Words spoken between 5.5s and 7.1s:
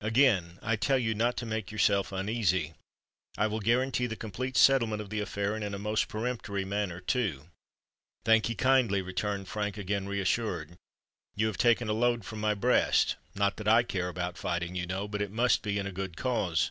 in a most peremptory manner